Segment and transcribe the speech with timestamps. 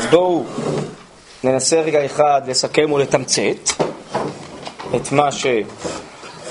[0.00, 0.44] אז בואו
[1.44, 3.70] ננסה רגע אחד לסכם ולתמצת
[4.96, 5.28] את מה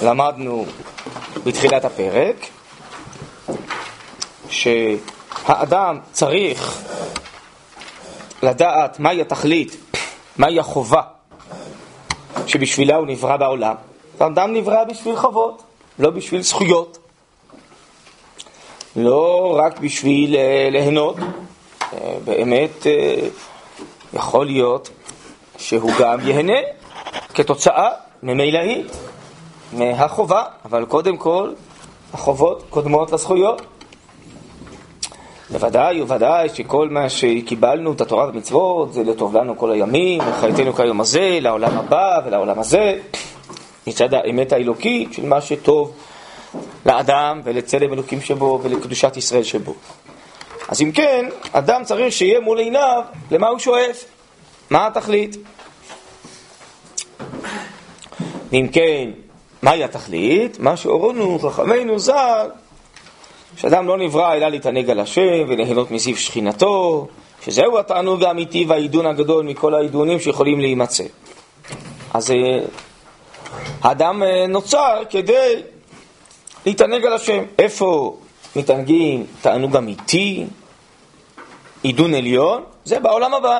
[0.01, 0.65] שלמדנו
[1.43, 2.35] בתחילת הפרק,
[4.49, 6.81] שהאדם צריך
[8.43, 9.77] לדעת מהי התכלית,
[10.37, 11.01] מהי החובה
[12.47, 13.75] שבשבילה הוא נברא בעולם.
[14.19, 15.63] האדם נברא בשביל חובות,
[15.99, 16.97] לא בשביל זכויות.
[18.95, 21.15] לא רק בשביל אה, ליהנות,
[21.93, 23.15] אה, באמת אה,
[24.13, 24.89] יכול להיות
[25.57, 26.59] שהוא גם ייהנה
[27.33, 27.89] כתוצאה
[28.23, 28.97] ממילאית,
[29.73, 31.53] מהחובה, אבל קודם כל
[32.13, 33.61] החובות קודמות לזכויות.
[35.51, 41.01] בוודאי ובוודאי שכל מה שקיבלנו, את התורה והמצוות, זה לטוב לנו כל הימים, וחייתנו כיום
[41.01, 42.99] הזה, לעולם הבא ולעולם הזה,
[43.87, 45.91] מצד האמת האלוקית של מה שטוב
[46.85, 49.73] לאדם ולצלם אלוקים שבו ולקדושת ישראל שבו.
[50.69, 54.03] אז אם כן, אדם צריך שיהיה מול עיניו למה הוא שואף,
[54.69, 55.37] מה התכלית.
[58.51, 59.09] ואם כן,
[59.61, 60.59] מהי התכלית?
[60.59, 62.47] מה שהורונו חכמינו ז"ל,
[63.57, 67.07] שאדם לא נברא אלא להתענג על השם וליהנות מזיו שכינתו,
[67.45, 71.03] שזהו התענוג האמיתי והעידון הגדול מכל העידונים שיכולים להימצא.
[72.13, 72.59] אז אה,
[73.81, 75.61] האדם אה, נוצר כדי
[76.65, 77.43] להתענג על השם.
[77.59, 78.17] איפה
[78.55, 80.45] מתענגים תענוג אמיתי,
[81.83, 82.63] עידון עליון?
[82.85, 83.59] זה בעולם הבא.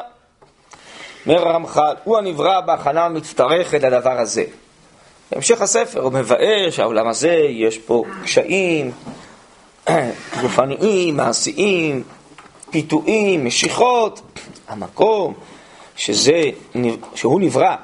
[1.25, 4.43] אומר הרמח"ל, הוא הנברא בהכנה המצטרכת לדבר הזה.
[5.31, 8.91] בהמשך הספר הוא מבאר שהעולם הזה יש פה קשיים
[10.41, 12.03] גופניים, מעשיים,
[12.69, 14.21] פיתויים, משיכות.
[14.67, 15.33] המקום
[15.95, 16.41] שזה,
[17.15, 17.75] שהוא נברא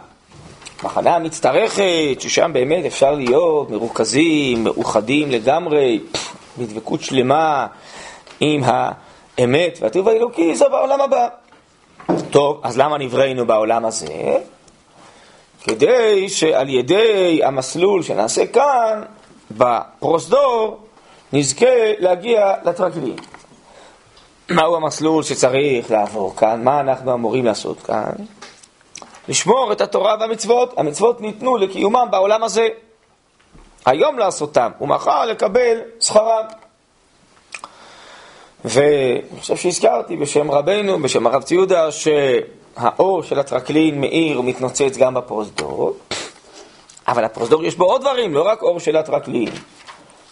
[0.83, 5.99] מחנה המצטרכת, ששם באמת אפשר להיות מרוכזים, מאוחדים לגמרי,
[6.57, 7.67] בדבקות שלמה
[8.39, 8.63] עם
[9.37, 11.27] האמת והטוב האלוקי, זה בעולם הבא.
[12.31, 14.37] טוב, אז למה נבראנו בעולם הזה?
[15.63, 19.01] כדי שעל ידי המסלול שנעשה כאן,
[19.51, 20.79] בפרוזדור,
[21.33, 23.15] נזכה להגיע לטרקלין.
[24.49, 26.63] מהו המסלול שצריך לעבור כאן?
[26.63, 28.11] מה אנחנו אמורים לעשות כאן?
[29.27, 30.73] לשמור את התורה והמצוות.
[30.77, 32.67] המצוות ניתנו לקיומם בעולם הזה.
[33.85, 36.45] היום לעשותם, ומחר לקבל שכרם.
[38.65, 45.93] ואני חושב שהזכרתי בשם רבנו, בשם הרב ציודה, שהאור של הטרקלין מאיר ומתנוצץ גם בפרוזדור,
[47.07, 49.49] אבל הפרוזדור יש בו עוד דברים, לא רק אור של הטרקלין.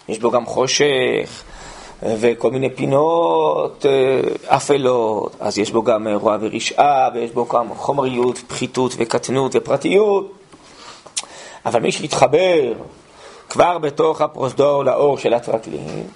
[0.08, 1.42] יש בו גם חושך,
[2.02, 7.74] וכל מיני פינות אה, אפלות, אז יש בו גם אה, רוע ורשעה, ויש בו גם
[7.74, 10.32] חומריות, פחיתות וקטנות ופרטיות.
[11.66, 12.72] אבל מי שיתחבר
[13.48, 16.06] כבר בתוך הפרוזדור לאור של הטרקלין,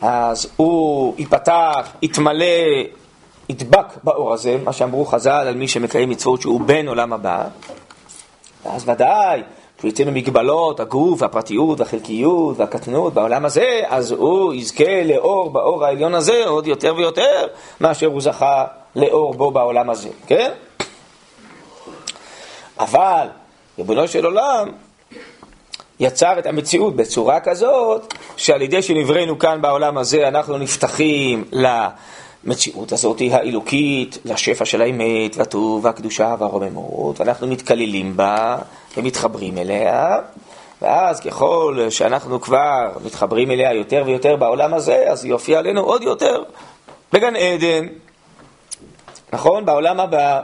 [0.00, 2.44] אז הוא ייפתח, יתמלא,
[3.48, 7.44] ידבק באור הזה, מה שאמרו חז"ל על מי שמקיים מצוות שהוא בן עולם הבא,
[8.64, 9.42] ואז ודאי
[9.78, 16.14] כשהוא יצא ממגבלות הגוף, הפרטיות, החלקיות והקטנות בעולם הזה, אז הוא יזכה לאור באור העליון
[16.14, 17.46] הזה עוד יותר ויותר
[17.80, 18.64] מאשר הוא זכה
[18.96, 20.52] לאור בו בעולם הזה, כן?
[22.78, 23.26] אבל
[23.78, 24.68] ריבונו של עולם
[26.00, 31.66] יצר את המציאות בצורה כזאת שעל ידי שנבראנו כאן בעולם הזה אנחנו נפתחים ל...
[32.46, 38.58] המציאות הזאת האלוקית, לשפע של האמת, והטוב, והקדושה והרוממות, ואנחנו מתקללים בה
[38.96, 40.16] ומתחברים אליה,
[40.82, 46.02] ואז ככל שאנחנו כבר מתחברים אליה יותר ויותר בעולם הזה, אז היא יופיע עלינו עוד
[46.02, 46.42] יותר
[47.12, 47.86] בגן עדן,
[49.32, 49.64] נכון?
[49.64, 50.40] בעולם הבא.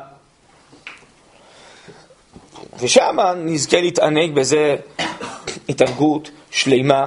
[2.79, 4.77] ושם נזכה להתענג בזה
[5.69, 7.07] התענגות שלימה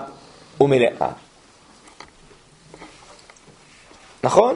[0.61, 1.11] ומלאה.
[4.23, 4.55] נכון?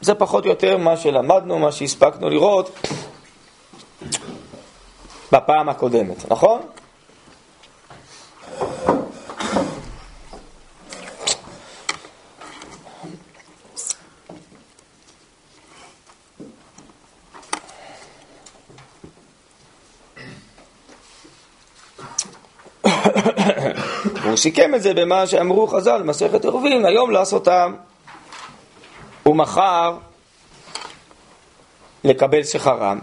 [0.00, 2.78] זה פחות או יותר מה שלמדנו, מה שהספקנו לראות
[5.32, 6.60] בפעם הקודמת, נכון?
[24.40, 27.74] סיכם את זה במה שאמרו חז"ל, מסכת עירובין, היום לעשותם.
[29.26, 29.96] ומחר
[32.04, 32.98] לקבל שכרם.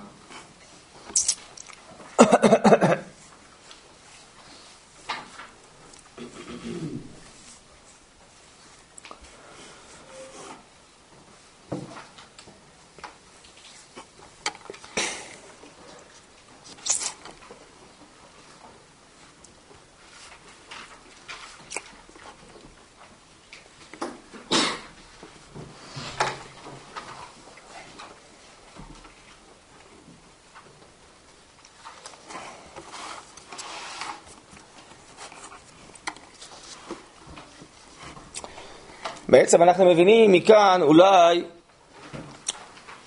[39.29, 41.43] בעצם אנחנו מבינים מכאן אולי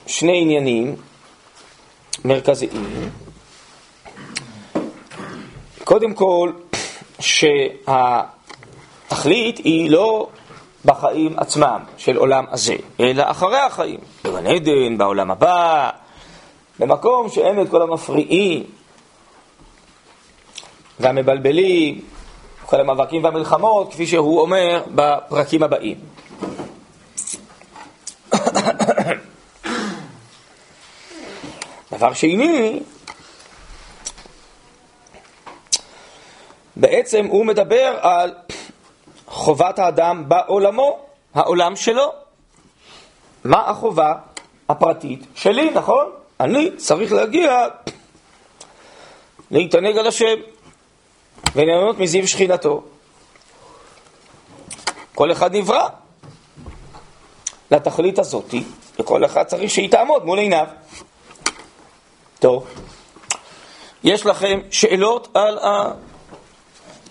[0.06, 0.96] שני עניינים
[2.25, 3.11] מרכזיים.
[5.84, 6.52] קודם כל,
[7.20, 8.28] שהתכלית
[9.58, 10.28] היא לא
[10.84, 15.90] בחיים עצמם של עולם הזה, אלא אחרי החיים, בגן עדן, בעולם הבא,
[16.78, 18.64] במקום שאין את כל המפריעים
[21.00, 22.00] והמבלבלים,
[22.66, 26.10] כל המאבקים והמלחמות, כפי שהוא אומר בפרקים הבאים.
[32.00, 32.81] דבר שני,
[36.76, 38.35] בעצם הוא מדבר על
[39.26, 40.99] חובת האדם בעולמו,
[41.35, 42.12] העולם שלו.
[43.44, 44.14] מה החובה
[44.69, 46.11] הפרטית שלי, נכון?
[46.41, 47.67] אני צריך להגיע
[49.50, 50.35] להתענג על השם
[51.55, 52.82] וליהנות מזיו שכינתו.
[55.14, 55.88] כל אחד נברא
[57.70, 58.64] לתכלית הזאתי,
[58.99, 60.67] וכל אחד צריך שהיא תעמוד מול עיניו.
[62.40, 62.66] טוב,
[64.04, 65.58] יש לכם שאלות על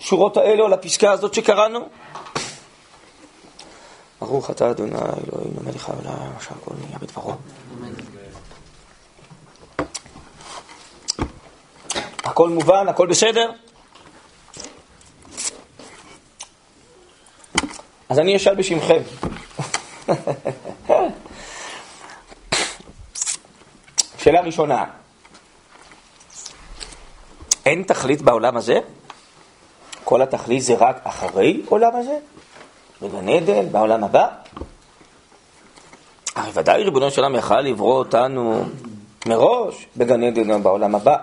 [0.00, 1.88] השורות האלו, על הפסקה הזאת שקראנו?
[4.20, 7.32] ברוך אתה אדוני אלוהינו מלך העולם, אשר הכל נהיה בדברו.
[12.24, 13.50] הכל מובן, הכל בסדר?
[18.08, 19.02] אז אני אשאל בשמכם.
[24.18, 24.84] שאלה ראשונה,
[27.66, 28.78] אין תכלית בעולם הזה?
[30.04, 32.18] כל התכלית זה רק אחרי עולם הזה?
[33.02, 34.26] בגן עדן, בעולם הבא?
[36.34, 38.64] הרי ודאי ריבונו של עולם יכל לברוא אותנו
[39.26, 41.16] מראש בגן עדן או בעולם הבא.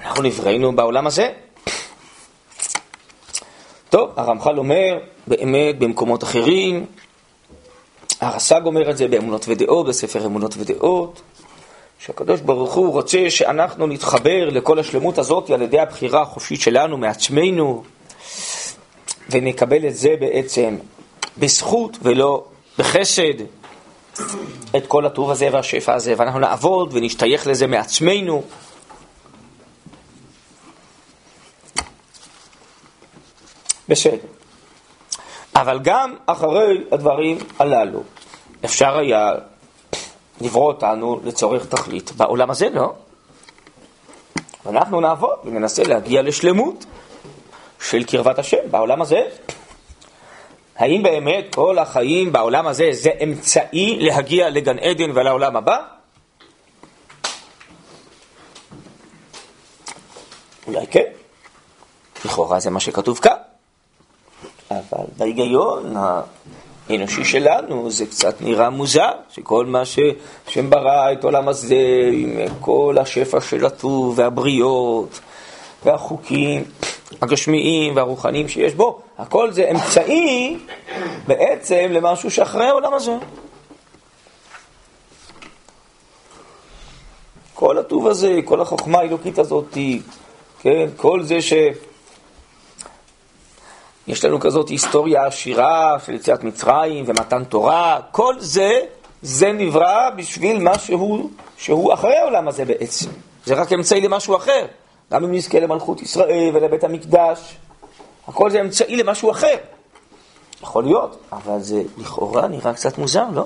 [0.00, 1.32] אנחנו נבראנו בעולם הזה.
[3.90, 6.86] טוב, הרמח"ל אומר, באמת במקומות אחרים,
[8.20, 11.20] הרס"ג אומר את זה באמונות ודעות, בספר אמונות ודעות,
[11.98, 17.84] שהקדוש ברוך הוא רוצה שאנחנו נתחבר לכל השלמות הזאת על ידי הבחירה החופשית שלנו מעצמנו,
[19.30, 20.76] ונקבל את זה בעצם
[21.38, 22.44] בזכות ולא
[22.78, 23.42] בחסד,
[24.76, 28.42] את כל הטוב הזה והשפע הזה, ואנחנו נעבוד ונשתייך לזה מעצמנו.
[33.88, 34.16] בסדר.
[35.56, 38.02] אבל גם אחרי הדברים הללו,
[38.64, 39.32] אפשר היה
[40.40, 42.92] לברוא אותנו לצורך תכלית בעולם הזה, לא?
[44.66, 46.84] ואנחנו נעבוד וננסה להגיע לשלמות
[47.80, 49.20] של קרבת השם בעולם הזה.
[50.76, 55.78] האם באמת כל החיים בעולם הזה זה אמצעי להגיע לגן עדן ולעולם הבא?
[60.66, 61.04] אולי כן.
[62.24, 63.36] לכאורה זה מה שכתוב כאן.
[64.70, 65.94] אבל בהיגיון
[66.88, 72.96] האנושי שלנו זה קצת נראה מוזר, שכל מה שהשם ברא את עולם הזה עם כל
[73.00, 75.20] השפע של הטוב והבריות
[75.84, 76.64] והחוקים
[77.22, 80.56] הגשמיים והרוחניים שיש בו, הכל זה אמצעי
[81.26, 83.16] בעצם למשהו שאחרי העולם הזה.
[87.54, 89.78] כל הטוב הזה, כל החוכמה האלוקית הזאת,
[90.60, 91.52] כן, כל זה ש...
[94.08, 98.80] יש לנו כזאת היסטוריה עשירה של יציאת מצרים ומתן תורה, כל זה,
[99.22, 103.10] זה נברא בשביל משהו שהוא אחרי העולם הזה בעצם.
[103.44, 104.66] זה רק אמצעי למשהו אחר.
[105.12, 107.56] גם אם נזכה למלכות ישראל ולבית המקדש,
[108.28, 109.56] הכל זה אמצעי למשהו אחר.
[110.62, 113.44] יכול להיות, אבל זה לכאורה נראה קצת מוזר, לא?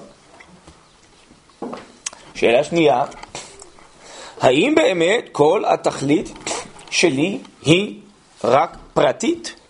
[2.34, 3.04] שאלה שנייה,
[4.40, 6.32] האם באמת כל התכלית
[6.90, 8.00] שלי היא
[8.44, 9.61] רק פרטית?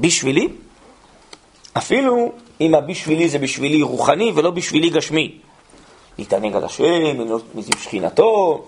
[0.00, 0.48] בשבילי,
[1.72, 5.38] אפילו אם הבשבילי זה בשבילי רוחני ולא בשבילי גשמי.
[6.18, 6.84] להתענג על השם,
[7.54, 8.62] מזיו שכינתו,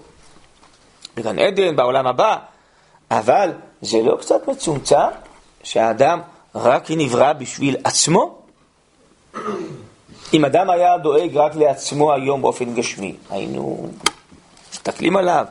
[1.17, 2.37] בגן עדן, בעולם הבא,
[3.11, 3.53] אבל
[3.83, 4.97] זה לא קצת מצומצם
[5.63, 6.21] שהאדם
[6.55, 8.39] רק נברא בשביל עצמו?
[10.35, 13.89] אם אדם היה דואג רק לעצמו היום באופן גשמי, היינו
[14.73, 15.47] מסתכלים עליו,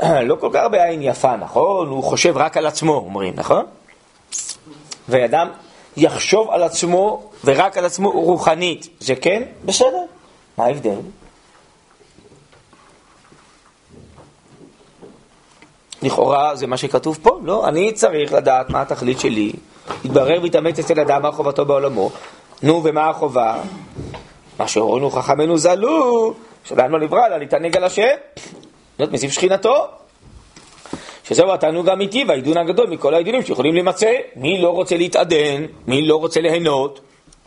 [0.28, 1.88] לא כל כך בעין יפה, נכון?
[1.88, 3.66] הוא חושב רק על עצמו, אומרים, נכון?
[5.08, 5.48] ואדם
[5.96, 9.42] יחשוב על עצמו ורק על עצמו רוחנית, זה כן?
[9.64, 10.04] בסדר.
[10.58, 10.98] מה ההבדל?
[16.02, 19.52] לכאורה זה מה שכתוב פה, לא, אני צריך לדעת מה התכלית שלי,
[20.04, 22.10] יתברר ויתאמץ אצל אדם מה חובתו בעולמו,
[22.62, 23.56] נו ומה החובה?
[24.58, 26.34] מה שהורינו חכמינו זלו,
[26.64, 28.14] שלנו נברא לה להתענג על השם,
[28.98, 29.86] להיות מזיו שכינתו,
[31.24, 34.12] שזהו התענוג האמיתי והעידון הגדול מכל העידונים שיכולים להימצא.
[34.36, 35.64] מי לא רוצה להתעדן?
[35.86, 37.00] מי לא רוצה ליהנות?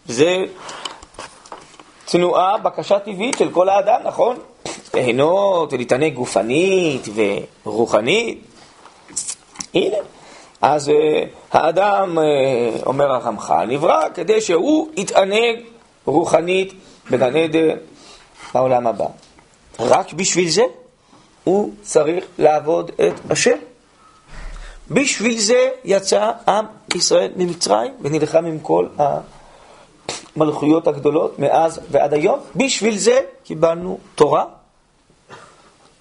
[0.06, 0.46] זה
[2.06, 4.38] תנועה, בקשה טבעית של כל האדם, נכון?
[4.94, 7.08] ליהנות ולהתענג גופנית
[7.66, 8.44] ורוחנית.
[9.74, 9.98] הנה.
[10.62, 10.92] אז uh,
[11.52, 15.60] האדם, uh, אומר הרמח"ל, נברא כדי שהוא יתענג
[16.06, 16.74] רוחנית
[17.12, 17.76] בגן עדן
[18.54, 19.06] בעולם הבא.
[19.80, 20.64] רק בשביל זה
[21.48, 23.58] הוא צריך לעבוד את השם.
[24.92, 28.88] בשביל זה יצא עם ישראל ממצרים ונלחם עם כל
[30.36, 32.40] המלכויות הגדולות מאז ועד היום.
[32.56, 34.46] בשביל זה קיבלנו תורה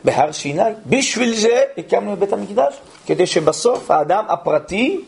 [0.04, 0.62] בהר סיני.
[0.86, 2.74] בשביל זה הקמנו את בית המקדש,
[3.06, 5.00] כדי שבסוף האדם הפרטי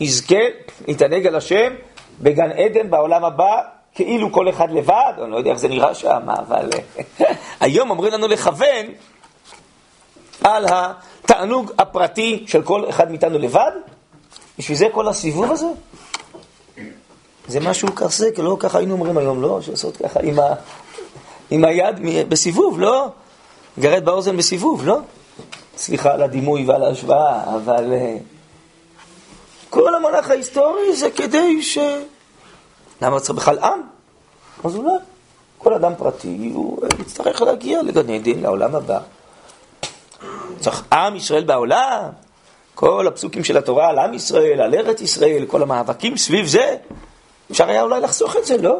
[0.00, 0.44] יזכה
[0.88, 1.72] להתענג על השם
[2.20, 3.60] בגן עדן בעולם הבא,
[3.94, 6.70] כאילו כל אחד לבד, אני לא יודע איך זה נראה שם, אבל
[7.60, 8.86] היום אומרים לנו לכוון
[10.44, 13.70] על התענוג הפרטי של כל אחד מאיתנו לבד?
[14.58, 15.66] בשביל זה כל הסיבוב הזה?
[17.48, 19.60] זה משהו כזה, לא ככה היינו אומרים היום, לא?
[19.62, 20.54] שעושות ככה עם, ה...
[21.50, 23.08] עם היד בסיבוב, לא?
[23.78, 24.98] גרד באוזן בסיבוב, לא?
[25.76, 28.16] סליחה על הדימוי ועל ההשוואה, אבל אה,
[29.70, 31.78] כל המונח ההיסטורי זה כדי ש...
[33.02, 33.80] למה צריך בכלל עם?
[34.64, 34.94] אז אולי
[35.58, 38.98] כל אדם פרטי הוא אה, יצטרך להגיע לגן עדן, לעולם הבא.
[40.60, 42.08] צריך עם ישראל בעולם,
[42.74, 46.76] כל הפסוקים של התורה על עם ישראל, על ארץ ישראל, כל המאבקים סביב זה,
[47.50, 48.76] אפשר היה אולי לחסוך את זה, לא?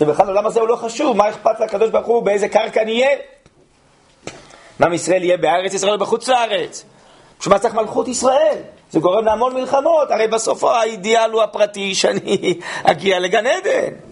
[0.00, 3.08] ובכלל העולם הזה הוא לא חשוב, מה אכפת לקדוש ברוך הוא באיזה קרקע נהיה?
[4.82, 6.84] עם ישראל יהיה בארץ ישראל או בחוץ לארץ?
[7.40, 8.58] בשביל מה צריך מלכות ישראל?
[8.90, 12.54] זה גורם להמון מלחמות, הרי בסוף האידיאל הוא הפרטי שאני
[12.90, 14.07] אגיע לגן עדן.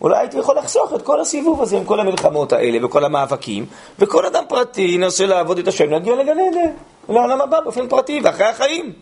[0.00, 3.66] אולי הייתי יכול לחסוך את כל הסיבוב הזה עם כל המלחמות האלה וכל המאבקים,
[3.98, 6.70] וכל אדם פרטי ינסה לעבוד את השם, להגיע לגן עדן,
[7.08, 8.92] לעולם הבא באופן פרטי ואחרי החיים.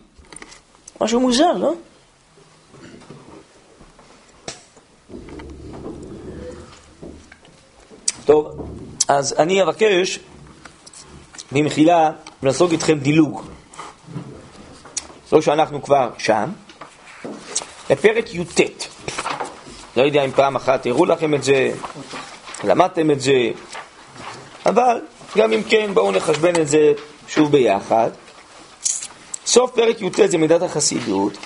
[1.01, 1.73] משהו מוזר, לא?
[8.25, 8.47] טוב,
[9.07, 10.19] אז אני אבקש
[11.51, 12.11] במחילה
[12.43, 13.41] לעסוק איתכם דילוג.
[15.31, 16.49] לא שאנחנו כבר שם,
[17.89, 18.94] לפרק י"ט.
[19.97, 21.71] לא יודע אם פעם אחת הראו לכם את זה,
[22.63, 23.49] למדתם את זה,
[24.65, 25.01] אבל
[25.37, 26.93] גם אם כן, בואו נחשבן את זה
[27.27, 28.09] שוב ביחד.
[29.45, 31.37] סוף פרק י"ט זה מידת החסידות.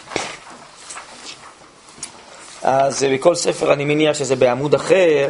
[2.64, 5.30] אז בכל ספר אני מניח שזה בעמוד אחר.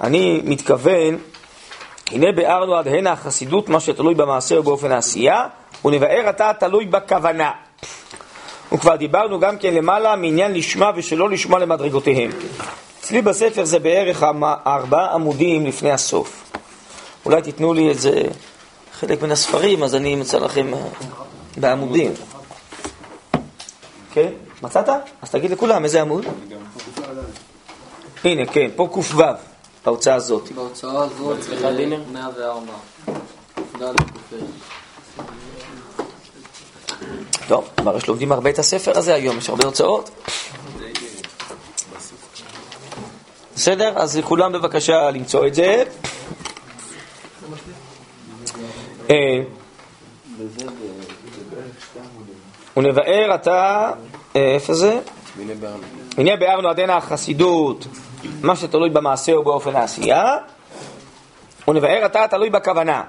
[0.00, 1.18] אני מתכוון,
[2.10, 5.46] הנה ביארנו עד הנה החסידות, מה שתלוי במעשה ובאופן העשייה,
[5.84, 7.50] ונבאר אתה תלוי בכוונה.
[8.72, 12.30] וכבר דיברנו גם כן למעלה מעניין לשמה ושלא לשמה למדרגותיהם.
[13.00, 14.22] אצלי בספר זה בערך
[14.66, 16.52] ארבעה עמודים לפני הסוף.
[17.24, 18.22] אולי תיתנו לי איזה
[18.92, 20.80] חלק מן הספרים, אז אני אמצא לכם אה,
[21.56, 22.12] בעמודים.
[24.12, 24.28] כן?
[24.62, 24.88] מצאת?
[25.22, 26.24] אז תגיד לכולם איזה עמוד.
[28.24, 29.22] הנה, כן, פה ק"ו,
[29.84, 30.52] בהוצאה הזאת.
[30.52, 32.00] בהוצאה הזאת, סליחה, דינר?
[32.12, 32.72] 104.
[37.48, 40.10] טוב, כבר יש לומדים הרבה את הספר הזה היום, יש הרבה הוצאות.
[43.54, 43.92] בסדר?
[43.96, 45.84] אז לכולם בבקשה למצוא את זה.
[49.10, 49.40] אה,
[52.76, 53.90] ונבאר אתה,
[54.36, 55.00] אה, איפה זה?
[56.18, 57.86] הנה ביארנו עדנה החסידות,
[58.42, 60.36] מה שתלוי במעשה ובאופן העשייה,
[61.68, 63.02] ונבאר אתה תלוי בכוונה.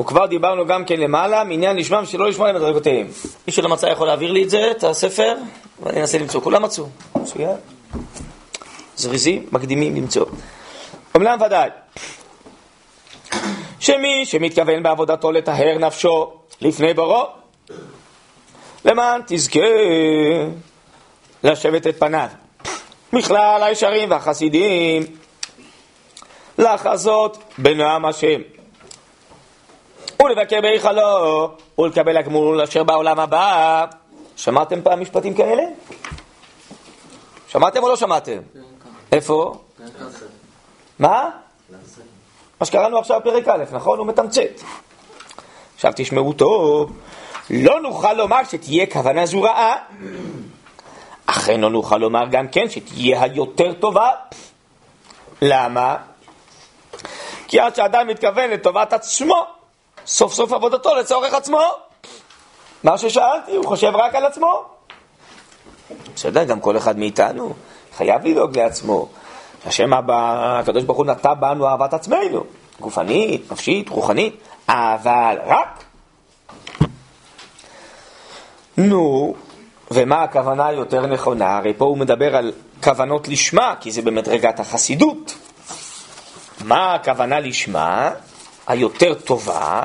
[0.00, 3.06] וכבר דיברנו גם כן למעלה, מעניין לשמם שלא לשמוע למדרגותיהם.
[3.46, 5.34] מי שלא מצא יכול להעביר לי את זה, את הספר,
[5.82, 6.40] ואני אנסה למצוא.
[6.40, 6.84] כולם מצאו.
[7.14, 7.56] מצוין.
[8.96, 10.26] זריזים, מקדימים למצוא.
[11.14, 11.70] אומנם ודאי,
[13.80, 17.24] שמי שמתכוון בעבודתו לטהר נפשו לפני בורו,
[18.84, 19.60] למען תזכה
[21.44, 22.28] לשבת את פניו.
[23.12, 25.02] מכלל הישרים והחסידים,
[26.58, 28.57] לחזות בנועם השם.
[30.22, 33.86] ולבקר בהיכלו, ולקבל הגמול אשר בעולם הבא.
[34.36, 35.62] שמעתם פעם משפטים כאלה?
[37.48, 38.38] שמעתם או לא שמעתם?
[39.12, 39.54] איפה?
[40.98, 41.30] מה?
[42.60, 43.98] מה שקראנו עכשיו פרק א', נכון?
[43.98, 44.60] הוא מתמצת.
[45.74, 46.92] עכשיו תשמעו טוב,
[47.50, 49.76] לא נוכל לומר שתהיה כוונה זו רעה,
[51.26, 54.10] אכן לא נוכל לומר גם כן שתהיה היותר טובה.
[55.42, 55.96] למה?
[57.48, 59.57] כי עד שאדם מתכוון לטובת עצמו,
[60.08, 61.60] סוף סוף עבודתו לצורך עצמו.
[62.84, 64.64] מה ששאלתי, הוא חושב רק על עצמו.
[66.14, 67.54] בסדר, גם כל אחד מאיתנו
[67.96, 69.08] חייב לדאוג לעצמו.
[69.66, 72.44] השם הבא, הקדוש ברוך הוא נטע בנו אהבת עצמנו.
[72.80, 74.36] גופנית, נפשית, רוחנית,
[74.68, 75.84] אבל רק.
[78.76, 79.34] נו,
[79.90, 81.56] ומה הכוונה היותר נכונה?
[81.56, 85.34] הרי פה הוא מדבר על כוונות לשמה, כי זה במדרגת החסידות.
[86.64, 88.10] מה הכוונה לשמה
[88.68, 89.82] היותר טובה?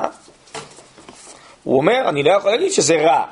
[1.62, 3.24] הוא אומר, אני לא יכול להגיד שזה רע.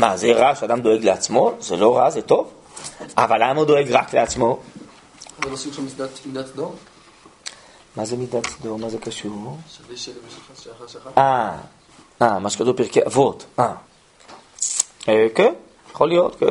[0.00, 1.52] מה, זה רע שאדם דואג לעצמו?
[1.60, 2.52] זה לא רע, זה טוב.
[3.16, 4.58] אבל למה הוא דואג רק לעצמו?
[5.44, 5.82] זה לא סוג של
[6.26, 6.74] מידת סדום?
[7.96, 8.80] מה זה מידת סדום?
[8.80, 9.56] מה זה קשור?
[11.18, 11.56] אה,
[12.22, 13.44] אה, מה שכתוב פרקי אבות.
[13.58, 13.74] אה.
[15.08, 15.54] אה, כן,
[15.90, 16.46] יכול להיות, כן.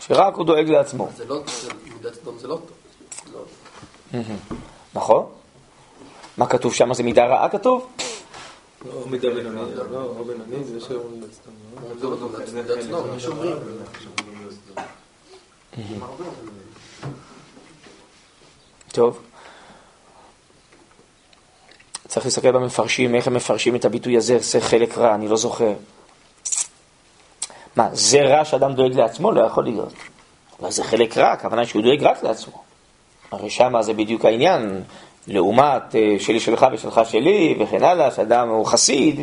[0.00, 1.08] שרק הוא דואג לעצמו.
[1.16, 1.42] זה לא,
[1.94, 2.58] מידת סדום זה לא
[3.32, 3.44] טוב.
[4.94, 5.26] נכון?
[6.36, 6.94] מה כתוב שם?
[6.94, 7.88] זה מידה רעה כתוב?
[8.92, 10.80] או מידה בינונית, לא, או בינונית, זה לא
[13.18, 13.56] שאומרים.
[18.92, 19.18] טוב.
[22.08, 25.72] צריך להסתכל במפרשים, איך הם מפרשים את הביטוי הזה, זה חלק רע, אני לא זוכר.
[27.76, 29.32] מה, זה רע שאדם דואג לעצמו?
[29.32, 29.92] לא יכול להיות.
[30.60, 32.62] אבל זה חלק רע, הכוונה שהוא דואג רק לעצמו.
[33.30, 34.82] הרי שמה זה בדיוק העניין,
[35.26, 39.20] לעומת אה, שלי שלך ושלך שלי וכן הלאה, שאדם הוא חסיד,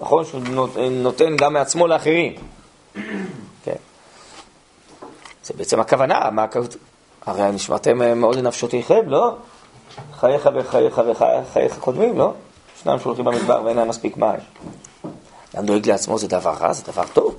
[0.00, 2.32] נכון שהוא נות- נותן גם מעצמו לאחרים.
[3.64, 3.74] כן.
[5.44, 6.68] זה בעצם הכוונה, מה הכוונה?
[7.26, 9.30] הרי נשמעתם אה, מאוד לנפשותיכם, לא?
[10.20, 12.32] חייך וחייך וחייך קודמים, לא?
[12.82, 14.40] שניים שהולכים במדבר ואין להם מספיק מים.
[15.54, 17.34] אדם דואג לעצמו זה דבר רע, זה דבר טוב.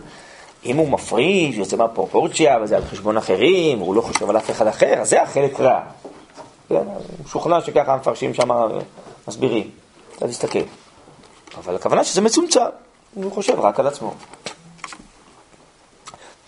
[0.66, 4.68] אם הוא מפריד, יוצא מהפרופורציה, וזה על חשבון אחרים, הוא לא חושב על אף אחד
[4.68, 5.80] אחר, אז זה החלק רע.
[6.70, 8.50] כן, אני משוכנע שככה המפרשים שם
[9.28, 9.70] מסבירים.
[10.18, 10.60] אתה תסתכל.
[11.58, 12.60] אבל הכוונה שזה מצומצם,
[13.14, 14.14] הוא חושב רק על עצמו.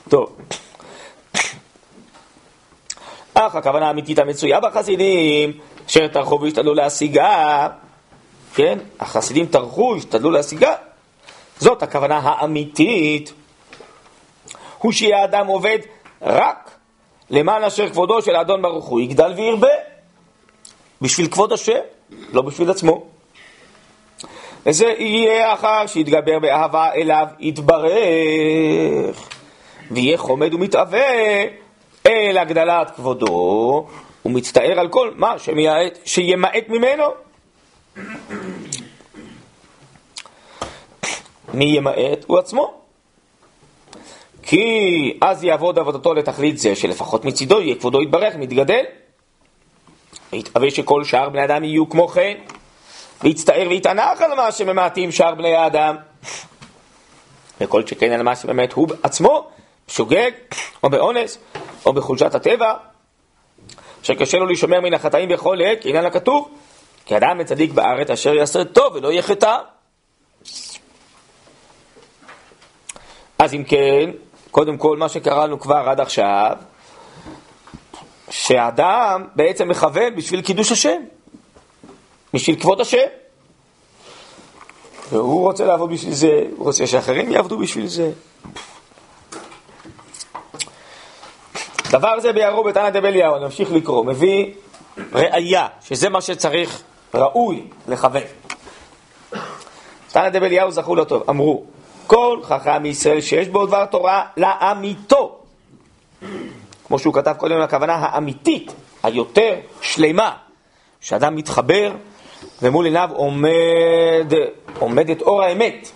[0.09, 0.37] טוב.
[3.33, 5.51] אך הכוונה האמיתית המצויה בחסידים,
[5.87, 7.67] אשר טרחו והשתדלו להשיגה,
[8.55, 10.75] כן, החסידים טרחו, השתדלו להשיגה,
[11.59, 13.33] זאת הכוונה האמיתית,
[14.77, 15.79] הוא שיהיה האדם עובד
[16.21, 16.71] רק
[17.29, 19.67] למען אשר כבודו של האדון ברוך הוא יגדל וירבה,
[21.01, 21.79] בשביל כבוד השם,
[22.33, 23.05] לא בשביל עצמו.
[24.65, 29.29] וזה יהיה אחר שיתגבר באהבה אליו יתברך,
[29.91, 31.43] ויהיה חומד ומתאווה
[32.05, 33.87] אל הגדלת כבודו,
[34.25, 37.03] ומצטער על כל מה שמייעט, שימעט ממנו.
[41.53, 42.25] מי ימעט?
[42.27, 42.73] הוא עצמו.
[44.43, 48.83] כי אז יעבוד עבודתו לתכלית זה, שלפחות מצידו יהיה כבודו יתברך, מתגדל.
[50.33, 52.37] ויתאווה שכל שאר בני אדם יהיו כמו כן,
[53.23, 55.95] ויצטער ויתענח על מה שממעטים שאר בני האדם.
[57.61, 59.47] וכל שכן על מה שבאמת הוא עצמו
[59.87, 60.31] בשוגג,
[60.83, 61.37] או באונס,
[61.85, 62.73] או בחולשת הטבע,
[64.03, 66.49] שקשה לו להישמר מן החטאים בכל עת, כעניין הכתוב,
[67.05, 69.57] כי אדם מצדיק בארץ אשר יעשה טוב ולא יהיה חטא.
[73.39, 74.09] אז אם כן,
[74.51, 76.57] קודם כל מה שקראנו כבר עד עכשיו,
[78.29, 81.01] שאדם בעצם מכוון בשביל קידוש השם,
[82.33, 83.07] בשביל כבוד השם.
[85.09, 88.11] והוא רוצה לעבוד בשביל זה, הוא רוצה שאחרים יעבדו בשביל זה.
[91.91, 94.53] דבר זה ביארו בתנא דבליהו, נמשיך לקרוא, מביא
[95.13, 98.23] ראייה, שזה מה שצריך, ראוי לכוון.
[100.11, 101.63] תנא דבליהו זכו לו טוב, אמרו,
[102.07, 105.39] כל חכם מישראל שיש בו דבר תורה לאמיתו.
[106.87, 108.71] כמו שהוא כתב קודם, הכוונה האמיתית,
[109.03, 110.33] היותר שלמה,
[111.01, 111.91] שאדם מתחבר
[112.61, 114.33] ומול עיניו עומד,
[114.79, 115.89] עומדת אור האמת.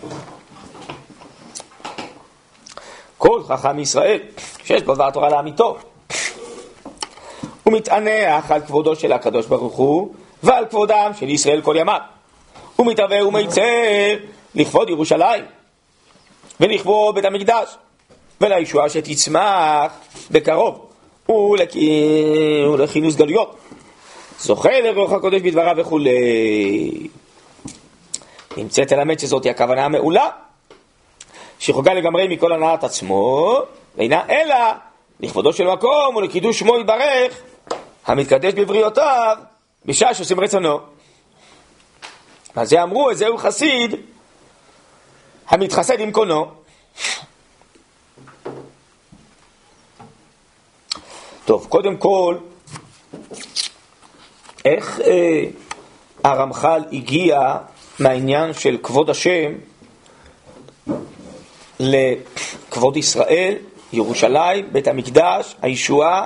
[3.18, 4.20] כל חכם מישראל
[4.64, 5.78] שיש בו דבר לאמיתו.
[7.64, 12.00] הוא מתענח על כבודו של הקדוש ברוך הוא ועל כבודם של ישראל כל ימיו.
[12.76, 14.16] הוא מתהווה ומיצר
[14.56, 15.46] לכבוד ירושלים
[16.60, 17.78] ולכבוד בית המקדש
[18.42, 19.92] ולישועה שתצמח
[20.32, 20.88] בקרוב
[21.30, 21.76] ולכ...
[22.74, 23.56] ולכינוס גלויות.
[24.40, 27.08] זוכה לרוח הקודש בדבריו וכולי.
[28.58, 30.30] נמצאת ללמד שזאת היא הכוונה המעולה
[31.60, 33.60] שחוגה לגמרי מכל הנעת עצמו,
[33.98, 34.56] ואינה אלא
[35.20, 37.42] לכבודו של מקום ולקידוש שמו יתברך,
[38.06, 39.38] המתקדש בבריאותיו,
[39.86, 40.80] בשעה שעושים רצונו.
[42.56, 43.96] אז זה אמרו, זהו חסיד
[45.48, 46.46] המתחסד עם קונו.
[51.52, 52.38] טוב, קודם כל,
[54.66, 55.44] איך אה,
[56.24, 57.58] הרמח"ל הגיע
[58.00, 59.52] מהעניין של כבוד השם
[61.80, 63.56] לכבוד ישראל,
[63.94, 66.26] ירושלים, בית המקדש, הישועה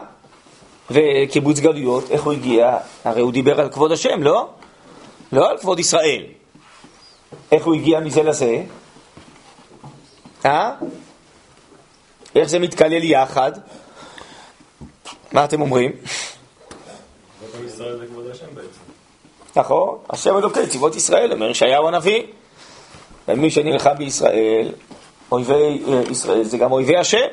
[0.91, 2.11] וקיבוץ גלויות.
[2.11, 2.77] איך הוא הגיע?
[3.05, 4.49] הרי הוא דיבר על כבוד השם, לא?
[5.31, 6.23] לא על כבוד ישראל.
[7.51, 8.63] איך הוא הגיע מזה לזה?
[10.45, 10.71] אה?
[12.35, 13.51] איך זה מתקלל יחד?
[15.35, 15.91] מה אתם אומרים?
[19.55, 22.23] נכון, השם אלוקי צבאות ישראל, אומר ישעיהו הנביא.
[23.27, 24.71] ומי שנלחם בישראל,
[25.31, 27.27] אויבי אה, ישראל זה גם אויבי השם.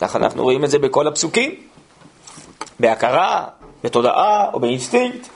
[0.00, 1.54] ככה אנחנו רואים את זה בכל הפסוקים.
[2.80, 3.46] בהכרה,
[3.84, 5.28] בתודעה או באינסטינקט.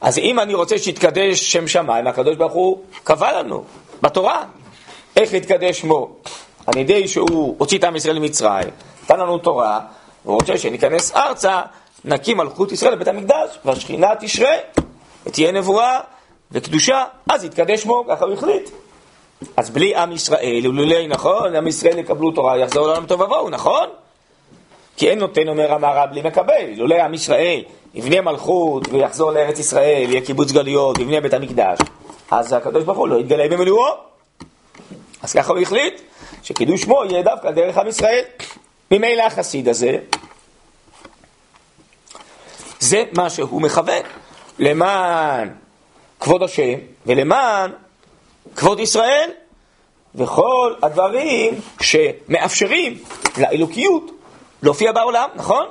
[0.00, 3.64] אז אם אני רוצה שיתקדש שם שמיים, הקדוש ברוך הוא קבע לנו
[4.02, 4.44] בתורה
[5.16, 6.10] איך להתקדש שמו.
[6.66, 8.68] על ידי שהוא הוציא את עם ישראל ממצרים,
[9.10, 9.80] נתן לנו תורה,
[10.22, 11.60] הוא רוצה שניכנס ארצה,
[12.04, 14.52] נקים מלכות ישראל לבית המקדש, והשכינה תשרה,
[15.26, 16.00] ותהיה נבואה
[16.52, 18.70] וקדושה, אז יתקדש שמו, ככה הוא החליט.
[19.56, 23.88] אז בלי עם ישראל, ולולי, נכון, עם ישראל יקבלו תורה, יחזור לעולם טוב ובואו, נכון?
[24.96, 27.62] כי אין נותן אומר המערה בלי מקבל, לולי עם ישראל
[27.94, 31.78] יבנה מלכות ויחזור לארץ ישראל, יהיה קיבוץ גלויות, יבנה בית המקדש,
[32.30, 33.92] אז הקדוש ברוך הוא לא יתגלה במלואו.
[35.22, 36.00] אז ככה הוא החליט,
[36.42, 38.22] שקידוש שמו יהיה דווקא דרך עם ישראל.
[38.90, 39.98] ממילא החסיד הזה,
[42.80, 44.02] זה מה שהוא מכוון,
[44.58, 45.48] למען
[46.20, 46.74] כבוד השם
[47.06, 47.70] ולמען
[48.56, 49.30] כבוד ישראל,
[50.14, 52.98] וכל הדברים שמאפשרים
[53.38, 54.10] לאלוקיות
[54.62, 55.66] להופיע בעולם, נכון?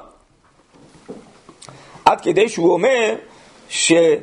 [2.06, 3.16] עד כדי שהוא אומר
[3.70, 4.20] שהיא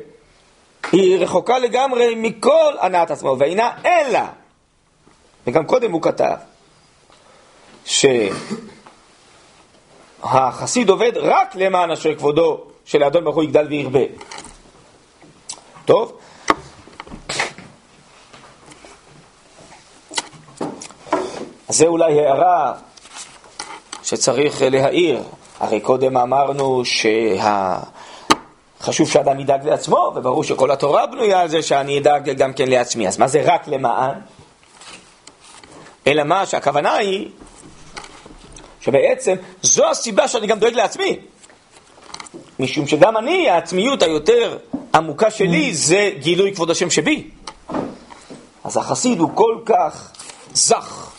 [1.19, 4.19] רחוקה לגמרי מכל הנעת עצמו, ואינה אלא,
[5.47, 6.35] וגם קודם הוא כתב,
[10.21, 13.99] שהחסיד עובד רק למען אשר כבודו של האדון ברוך הוא יגדל וירבה.
[15.85, 16.17] טוב?
[21.67, 22.73] אז זה אולי הערה
[24.03, 25.23] שצריך להעיר.
[25.59, 26.83] הרי קודם אמרנו
[28.79, 33.07] שחשוב שאדם ידאג לעצמו, וברור שכל התורה בנויה על זה שאני אדאג גם כן לעצמי.
[33.07, 34.19] אז מה זה רק למען?
[36.07, 37.29] אלא מה שהכוונה היא
[38.85, 41.19] שבעצם זו הסיבה שאני גם דואג לעצמי.
[42.59, 44.57] משום שגם אני, העצמיות היותר
[44.95, 47.27] עמוקה שלי זה גילוי כבוד השם שבי.
[48.63, 50.11] אז החסיד הוא כל כך
[50.53, 51.11] זך,